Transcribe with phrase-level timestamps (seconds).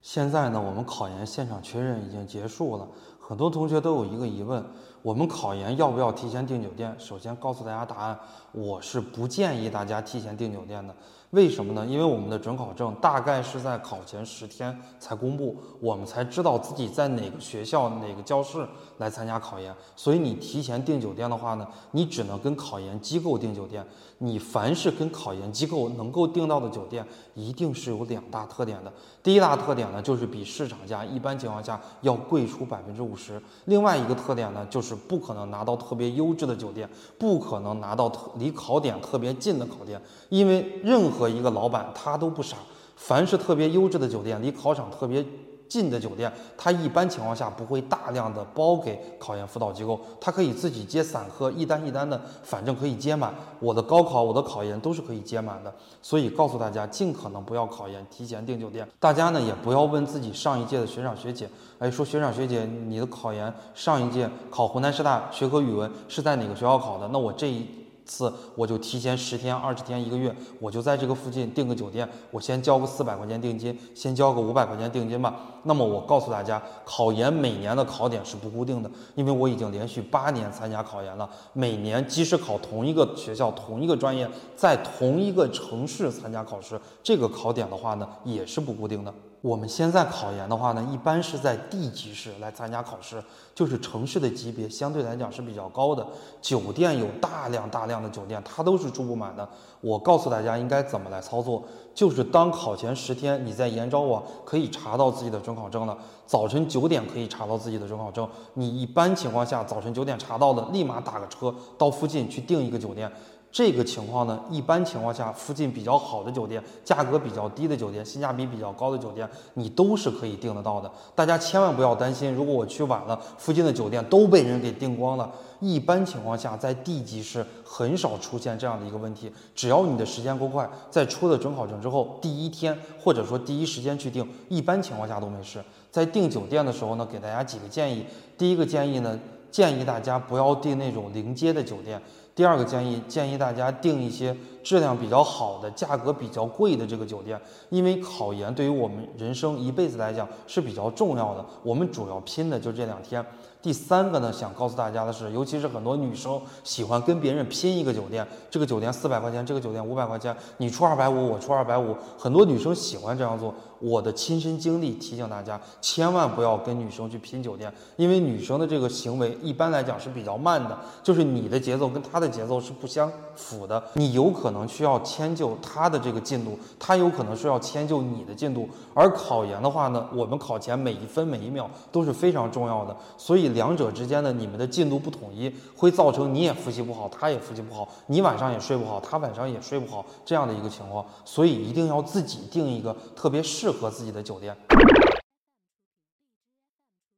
[0.00, 2.88] 现在呢，我们考研现场确认已经结束了，
[3.26, 4.62] 很多同学都有一个疑问：
[5.00, 6.94] 我们考研要不要提前订酒店？
[6.98, 8.18] 首先告诉大家答案，
[8.52, 10.94] 我是不建议大家提前订酒店的。
[11.30, 11.84] 为什么呢？
[11.86, 18.64] 因为我们的准考证大概是在考前十天才公布，我们才知道自己在哪个学校、哪个教室
[18.98, 19.74] 来参加考研。
[19.96, 23.84] 所以你提前订酒店的话呢，你只能跟考研机构订酒店。
[24.18, 27.04] 你凡是跟考研机构能够订到的酒店，
[27.34, 28.92] 一定是有两大特点的。
[29.22, 33.42] 第一大特点呢，就是比市场价一般情况下要贵出百分之五十。
[33.64, 41.24] 另外一个特点呢，就是不可能拿到特别优质的酒店，不可能拿到特离考点特别近的考点，因为任何。
[41.34, 42.56] 一个老板他都不傻，
[42.96, 45.24] 凡是特别优质的酒店，离考场特别
[45.74, 53.34] 近的酒店，他一般情况下不会大量的包给考研辅导机构，他可以自己接散客，一单一单的，反正可以接满。
[53.58, 58.88] 我的高考，我的考研都是可以接满的，所以告诉大家，尽可能不要考研提前订酒店。
[59.00, 61.50] 大家呢也不要问自己上一届的学长学姐，
[61.80, 67.08] 哎，说学长学姐，你的考研上一届考湖南师大学科语文是在哪个学校考的？
[67.08, 67.83] 那我这一。
[68.04, 75.34] 次我就提前十天、二十天、一个月，我就在这个附近订个酒店，我先交个四百块钱定金，先交个五百块钱定金吧。
[75.64, 89.12] 那么我告诉大家，考研每年的考点是不固定的，因为我已经连续八年参加考研了，每年即使考同一个学校、同一个专业，在同一个城市参加考试，这个考点的话呢，也是不固定的。
[89.44, 93.22] 我们现在考研的话呢，一般是在地级市来参加考试，
[93.54, 96.06] 就是城市的级别相对来讲是比较高的，
[96.40, 99.46] 酒店有大量大量的酒店，它都是住不满的。
[99.82, 101.62] 我告诉大家应该怎么来操作，
[101.94, 113.12] 就是当考前十天，你在研招网可以查到自己的准考证了，早晨九点可以查到自己的准考证，你一般情况下早晨九点查到的，立马打个车到附近去订一个酒店。
[113.54, 120.90] 这个情况呢，一般情况下，附近比较好的酒店，价格比较低的酒店，性价比比较高的酒店，你都是可以订得到的。
[121.14, 125.30] 大家千万不要担心，如果我去晚了，附近的酒店都被人给订光了。
[125.60, 129.32] 一般情况下，在地级市很少出现这样的一个问题。
[129.54, 135.62] 只要你的时间够快，在出了准考证之后，第一天或者说第一时间去订，一般情况下都没事。
[135.92, 138.04] 在订酒店的时候呢，给大家几个建议。
[138.36, 139.16] 第一个建议呢，
[139.54, 142.02] 建议大家不要订那种临街的酒店。
[142.34, 153.24] 第二个建议，建议大家订一些质量比较好的、价格比较贵的这个酒店，因为考研对于我们人生一辈子来讲是比较重要的，我们主要拼的就这两天。
[153.62, 163.54] 第三个呢，想告诉大家的是，尤其是很多女生喜欢跟别人拼一个酒店，这个酒店四百块钱，这个酒店五百块钱，你出二百五，我出二百五，很多女生喜欢这样做。
[163.80, 178.68] 我的亲身经历提醒大家，千万不要跟女生去拼酒店，因为女生的这个行为一般来讲是比较慢的，就是你的节奏跟她的节奏是不相符的，你有可能可能需要迁就他的这个进度，他有可能是要迁就你的进度。
[178.92, 183.54] 而考研的话呢，我们考前每一分每一秒都是非常重要的，所以。
[183.54, 194.56] 两者之间的你们的进度不统一，会造成你也复习不好，他也复习不好，你晚上也睡不好，他晚上也睡不好这样的一个情况，所以一定要自己定一个特别适合自己的酒店。